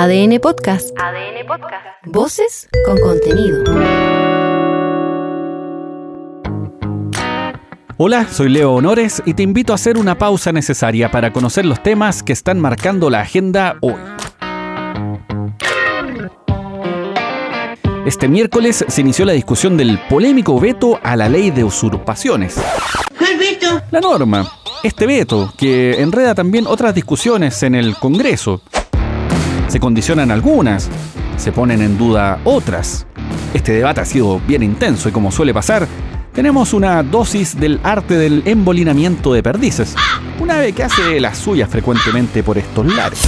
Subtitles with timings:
[0.00, 0.96] ADN Podcast.
[0.96, 1.84] ADN Podcast.
[2.04, 3.64] Voces con contenido.
[7.96, 11.82] Hola, soy Leo Honores y te invito a hacer una pausa necesaria para conocer los
[11.82, 13.96] temas que están marcando la agenda hoy.
[18.06, 22.54] Este miércoles se inició la discusión del polémico veto a la ley de usurpaciones.
[23.18, 23.82] ¿Cuál veto?
[23.90, 24.48] La norma,
[24.84, 28.62] este veto, que enreda también otras discusiones en el Congreso.
[29.68, 30.88] Se condicionan algunas,
[31.36, 33.06] se ponen en duda otras.
[33.52, 35.86] Este debate ha sido bien intenso y como suele pasar,
[36.32, 39.94] tenemos una dosis del arte del embolinamiento de perdices,
[40.40, 43.20] una ave que hace las suyas frecuentemente por estos lares.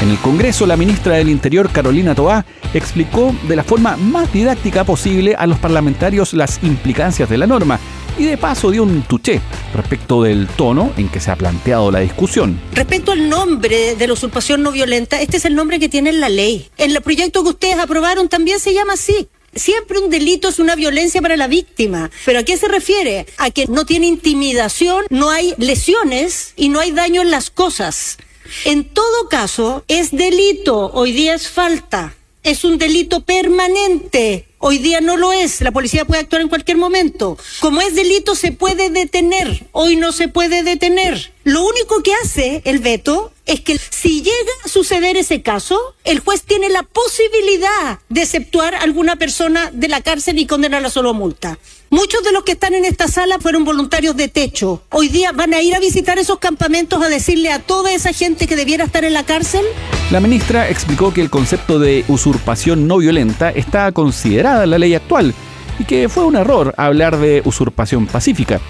[0.00, 4.84] En el Congreso, la ministra del Interior, Carolina Toá, explicó de la forma más didáctica
[4.84, 7.80] posible a los parlamentarios las implicancias de la norma
[8.18, 9.40] y de paso dio un tuché
[9.74, 12.60] respecto del tono en que se ha planteado la discusión.
[12.72, 16.20] Respecto al nombre de la usurpación no violenta, este es el nombre que tiene en
[16.20, 16.68] la ley.
[16.76, 19.28] En el proyecto que ustedes aprobaron también se llama así.
[19.54, 22.10] Siempre un delito es una violencia para la víctima.
[22.24, 23.26] ¿Pero a qué se refiere?
[23.38, 28.18] A que no tiene intimidación, no hay lesiones y no hay daño en las cosas.
[28.64, 34.47] En todo caso, es delito, hoy día es falta, es un delito permanente.
[34.60, 37.38] Hoy día no lo es, la policía puede actuar en cualquier momento.
[37.60, 41.32] Como es delito se puede detener, hoy no se puede detener.
[41.44, 46.20] Lo único que hace el veto es que si llega a suceder ese caso, el
[46.20, 51.10] juez tiene la posibilidad de exceptuar a alguna persona de la cárcel y condenarla solo
[51.10, 51.58] a multa.
[51.88, 54.82] Muchos de los que están en esta sala fueron voluntarios de techo.
[54.90, 58.46] Hoy día van a ir a visitar esos campamentos a decirle a toda esa gente
[58.46, 59.64] que debiera estar en la cárcel.
[60.10, 64.94] La ministra explicó que el concepto de usurpación no violenta está considerada en la ley
[64.94, 65.34] actual
[65.78, 68.60] y que fue un error hablar de usurpación pacífica.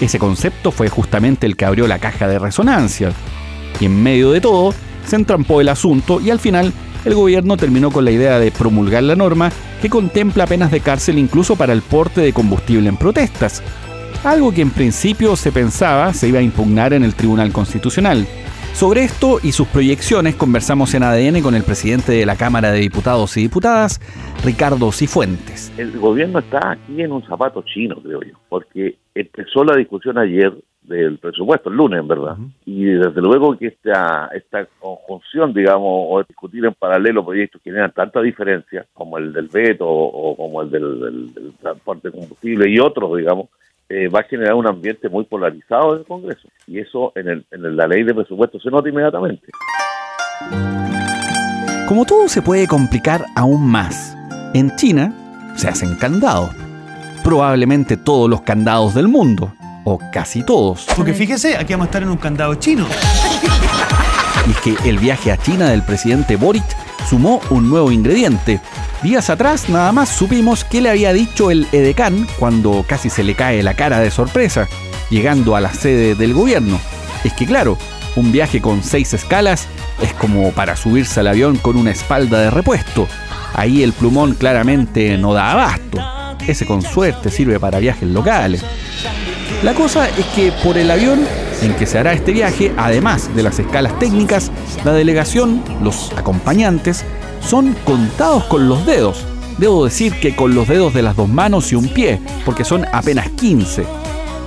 [0.00, 3.12] Ese concepto fue justamente el que abrió la caja de resonancia.
[3.80, 6.72] Y en medio de todo, se entrampó el asunto y al final
[7.04, 9.50] el gobierno terminó con la idea de promulgar la norma
[9.82, 13.62] que contempla penas de cárcel incluso para el porte de combustible en protestas,
[14.24, 18.26] algo que en principio se pensaba se iba a impugnar en el Tribunal Constitucional.
[18.72, 22.80] Sobre esto y sus proyecciones conversamos en ADN con el presidente de la Cámara de
[22.80, 24.00] Diputados y Diputadas,
[24.44, 25.72] Ricardo Cifuentes.
[25.76, 30.52] El gobierno está aquí en un zapato chino, creo yo, porque empezó la discusión ayer
[30.84, 32.36] del presupuesto, el lunes, en verdad.
[32.66, 37.92] Y desde luego que esta, esta conjunción, digamos, o discutir en paralelo proyectos que generan
[37.92, 43.16] tanta diferencia, como el del veto o, como el del, transporte de combustible y otros,
[43.16, 43.48] digamos,
[43.88, 46.48] eh, va a generar un ambiente muy polarizado en el Congreso.
[46.66, 49.46] Y eso en, el, en la ley de presupuesto se nota inmediatamente.
[51.88, 54.16] Como todo se puede complicar aún más,
[54.54, 55.12] en China
[55.56, 56.50] se hacen candados.
[57.22, 59.52] Probablemente todos los candados del mundo
[59.84, 60.86] o casi todos.
[60.96, 62.86] Porque fíjese, aquí vamos a estar en un candado chino.
[64.46, 66.64] Y es que el viaje a China del presidente Boric
[67.08, 68.60] sumó un nuevo ingrediente.
[69.02, 73.34] Días atrás nada más supimos qué le había dicho el edecán cuando casi se le
[73.34, 74.68] cae la cara de sorpresa,
[75.10, 76.78] llegando a la sede del gobierno.
[77.22, 77.78] Es que claro,
[78.16, 79.66] un viaje con seis escalas
[80.02, 83.08] es como para subirse al avión con una espalda de repuesto.
[83.54, 85.98] Ahí el plumón claramente no da abasto.
[86.46, 88.62] Ese con suerte sirve para viajes locales.
[89.62, 91.26] La cosa es que por el avión
[91.62, 94.50] en que se hará este viaje, además de las escalas técnicas,
[94.84, 97.04] la delegación, los acompañantes,
[97.40, 99.24] son contados con los dedos.
[99.58, 102.84] Debo decir que con los dedos de las dos manos y un pie, porque son
[102.92, 103.86] apenas 15.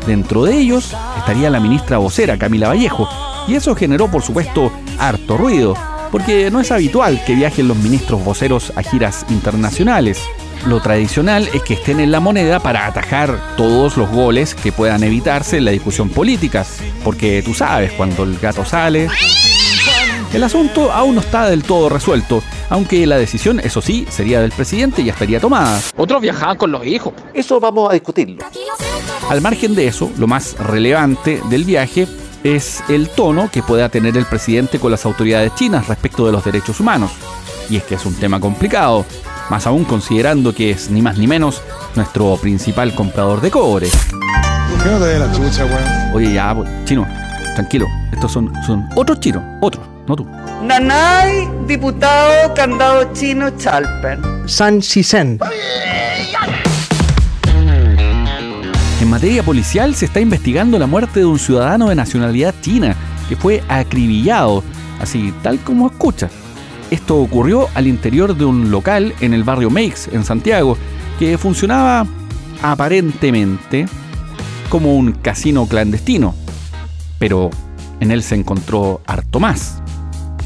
[0.06, 3.10] Dentro de ellos estaría la ministra vocera, Camila Vallejo,
[3.48, 5.76] y eso generó, por supuesto, harto ruido,
[6.12, 10.22] porque no es habitual que viajen los ministros voceros a giras internacionales
[10.66, 15.04] lo tradicional es que estén en la moneda para atajar todos los goles que puedan
[15.04, 16.66] evitarse en la discusión política,
[17.04, 19.08] porque tú sabes, cuando el gato sale...
[20.34, 24.52] El asunto aún no está del todo resuelto, aunque la decisión, eso sí, sería del
[24.52, 25.80] presidente y ya estaría tomada.
[25.96, 27.14] Otros viajaban con los hijos.
[27.34, 28.44] Eso vamos a discutirlo.
[29.30, 32.10] Al margen de eso, lo más relevante del viaje
[32.44, 36.44] es el tono que pueda tener el presidente con las autoridades chinas respecto de los
[36.44, 37.12] derechos humanos.
[37.70, 39.06] Y es que es un tema complicado,
[39.50, 41.62] más aún considerando que es ni más ni menos
[41.96, 43.90] nuestro principal comprador de cobre.
[44.72, 46.14] ¿Por qué no te la chucha, weón?
[46.14, 46.56] Oye, ya,
[46.86, 47.06] chino,
[47.56, 47.86] tranquilo.
[48.12, 50.26] Estos son, son otros chinos, otros, no tú.
[50.64, 54.20] Nanay, diputado, candado chino, Chalper.
[54.46, 55.40] San Sisen.
[59.08, 62.94] En materia policial se está investigando la muerte de un ciudadano de nacionalidad china
[63.30, 64.66] que fue acribillado,
[65.00, 66.30] así tal como escucha.
[66.92, 70.78] Esto ocurrió al interior de un local en el barrio Meix, en Santiago,
[71.20, 72.06] que funcionaba
[72.62, 73.86] aparentemente
[74.68, 76.36] como un casino clandestino,
[77.18, 77.50] pero
[78.02, 79.82] en él se encontró harto más.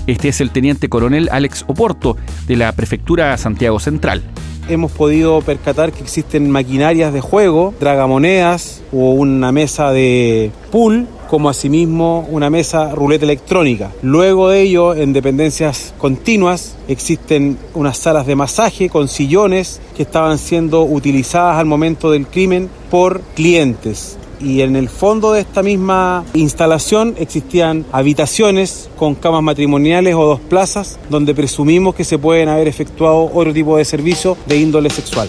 [0.07, 2.17] Este es el teniente coronel Alex Oporto
[2.47, 4.23] de la Prefectura Santiago Central
[4.69, 11.49] hemos podido percatar que existen maquinarias de juego, dragamonedas o una mesa de pool como
[11.49, 13.91] asimismo una mesa ruleta electrónica.
[14.01, 20.37] Luego de ello, en dependencias continuas, existen unas salas de masaje con sillones que estaban
[20.37, 26.23] siendo utilizadas al momento del crimen por clientes y en el fondo de esta misma
[26.33, 32.67] instalación existían habitaciones con camas matrimoniales o dos plazas donde presumimos que se pueden haber
[32.67, 35.27] efectuado otro tipo de servicio de índole sexual.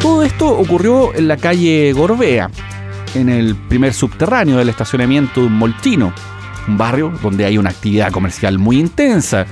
[0.00, 2.50] Todo esto ocurrió en la calle Gorbea,
[3.14, 6.12] en el primer subterráneo del estacionamiento de un moltino,
[6.68, 9.46] un barrio donde hay una actividad comercial muy intensa,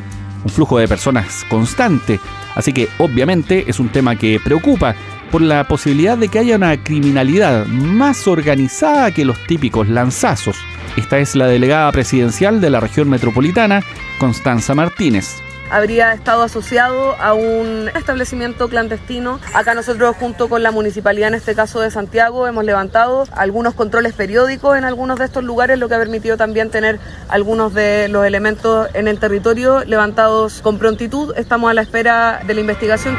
[0.44, 2.20] un flujo de personas constante,
[2.55, 4.94] así que obviamente es un tema que preocupa
[5.31, 10.56] por la posibilidad de que haya una criminalidad más organizada que los típicos lanzazos.
[10.96, 13.82] Esta es la delegada presidencial de la región metropolitana,
[14.19, 19.40] Constanza Martínez habría estado asociado a un establecimiento clandestino.
[19.55, 24.12] Acá nosotros junto con la municipalidad, en este caso de Santiago, hemos levantado algunos controles
[24.12, 28.25] periódicos en algunos de estos lugares, lo que ha permitido también tener algunos de los
[28.26, 31.34] elementos en el territorio levantados con prontitud.
[31.37, 33.17] Estamos a la espera de la investigación.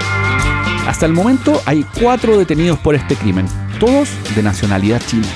[0.87, 3.45] Hasta el momento hay cuatro detenidos por este crimen,
[3.77, 5.27] todos de nacionalidad china.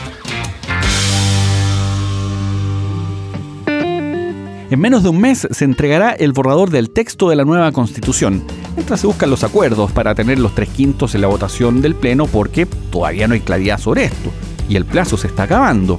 [3.67, 8.45] En menos de un mes se entregará el borrador del texto de la nueva constitución,
[8.75, 12.27] mientras se buscan los acuerdos para tener los tres quintos en la votación del Pleno
[12.27, 14.31] porque todavía no hay claridad sobre esto,
[14.69, 15.97] y el plazo se está acabando.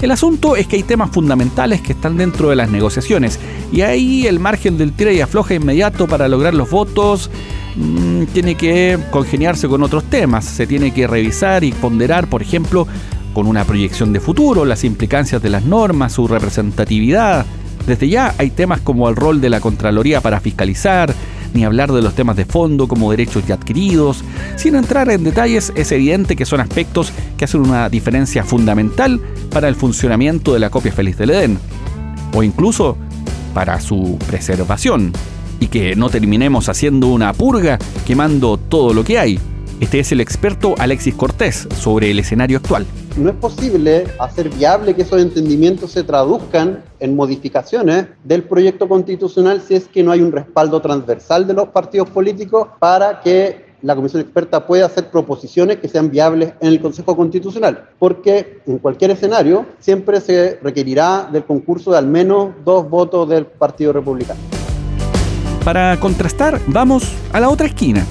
[0.00, 3.38] El asunto es que hay temas fundamentales que están dentro de las negociaciones,
[3.70, 7.30] y ahí el margen del tira y afloja inmediato para lograr los votos
[7.76, 10.44] Mm, tiene que congeniarse con otros temas.
[10.44, 12.86] Se tiene que revisar y ponderar, por ejemplo,
[13.32, 17.44] con una proyección de futuro, las implicancias de las normas, su representatividad.
[17.86, 21.12] Desde ya hay temas como el rol de la Contraloría para fiscalizar,
[21.52, 24.24] ni hablar de los temas de fondo como derechos ya adquiridos.
[24.56, 29.68] Sin entrar en detalles, es evidente que son aspectos que hacen una diferencia fundamental para
[29.68, 31.58] el funcionamiento de la copia feliz del Edén,
[32.32, 32.96] o incluso
[33.52, 35.12] para su preservación
[35.60, 39.38] y que no terminemos haciendo una purga quemando todo lo que hay.
[39.80, 42.86] Este es el experto Alexis Cortés sobre el escenario actual.
[43.16, 49.62] No es posible hacer viable que esos entendimientos se traduzcan en modificaciones del proyecto constitucional
[49.66, 53.94] si es que no hay un respaldo transversal de los partidos políticos para que la
[53.94, 59.10] comisión experta pueda hacer proposiciones que sean viables en el Consejo Constitucional, porque en cualquier
[59.10, 64.40] escenario siempre se requerirá del concurso de al menos dos votos del Partido Republicano.
[65.64, 68.04] Para contrastar, vamos a la otra esquina.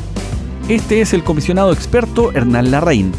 [0.69, 3.11] Este es el comisionado experto Hernán Larraín.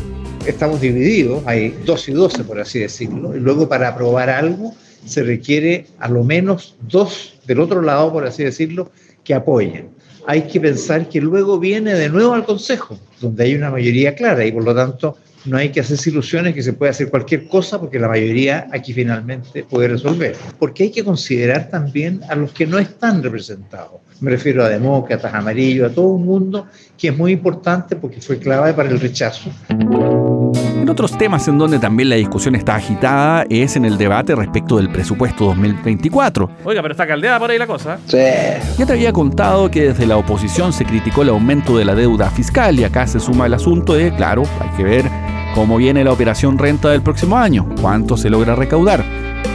[0.44, 4.74] Estamos divididos, hay dos y 12 por así decirlo, y luego para aprobar algo
[5.06, 8.90] se requiere a lo menos dos del otro lado, por así decirlo,
[9.22, 9.90] que apoyen.
[10.26, 14.44] Hay que pensar que luego viene de nuevo al Consejo, donde hay una mayoría clara
[14.44, 17.78] y por lo tanto no hay que hacerse ilusiones que se puede hacer cualquier cosa
[17.78, 20.36] porque la mayoría aquí finalmente puede resolver.
[20.58, 24.00] Porque hay que considerar también a los que no están representados.
[24.20, 28.38] Me refiero a demócratas, amarillos, a todo un mundo que es muy importante porque fue
[28.38, 29.50] clave para el rechazo.
[29.68, 34.76] En otros temas en donde también la discusión está agitada es en el debate respecto
[34.76, 36.50] del presupuesto 2024.
[36.64, 37.98] Oiga, pero está caldeada por ahí la cosa.
[38.06, 38.18] Sí.
[38.78, 42.30] Ya te había contado que desde la oposición se criticó el aumento de la deuda
[42.30, 46.12] fiscal y acá se suma el asunto de, claro, hay que ver cómo viene la
[46.12, 49.04] operación renta del próximo año, cuánto se logra recaudar.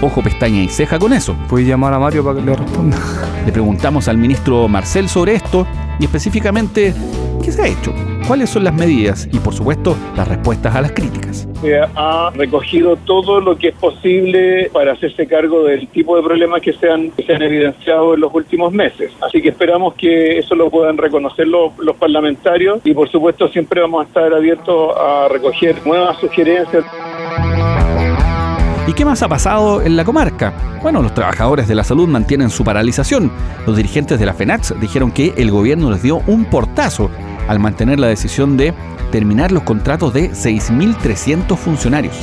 [0.02, 1.36] Ojo, pestaña y ceja con eso.
[1.50, 2.98] Puedes llamar a Mario para que le responda.
[3.46, 5.68] Le preguntamos al ministro Marcel sobre esto
[6.00, 6.94] y específicamente
[7.44, 7.94] qué se ha hecho,
[8.28, 11.48] cuáles son las medidas y por supuesto las respuestas a las críticas.
[11.62, 16.62] Se ha recogido todo lo que es posible para hacerse cargo del tipo de problemas
[16.62, 19.12] que se han, se han evidenciado en los últimos meses.
[19.22, 23.82] Así que esperamos que eso lo puedan reconocer los, los parlamentarios y por supuesto siempre
[23.82, 26.86] vamos a estar abiertos a recoger nuevas sugerencias.
[28.90, 30.52] ¿Y qué más ha pasado en la comarca?
[30.82, 33.32] Bueno, los trabajadores de la salud mantienen su paralización.
[33.68, 37.12] Los dirigentes de la FENAX dijeron que el gobierno les dio un portazo
[37.50, 38.74] al mantener la decisión de
[39.12, 42.16] terminar los contratos de 6.300 funcionarios.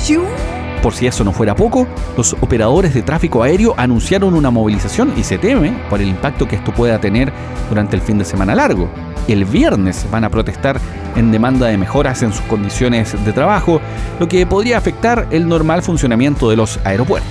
[0.83, 5.25] Por si eso no fuera poco, los operadores de tráfico aéreo anunciaron una movilización y
[5.25, 7.33] se teme por el impacto que esto pueda tener
[7.69, 8.89] durante el fin de semana largo
[9.29, 10.81] el viernes van a protestar
[11.17, 13.81] en demanda de mejoras en sus condiciones de trabajo,
[14.21, 17.31] lo que podría afectar el normal funcionamiento de los aeropuertos.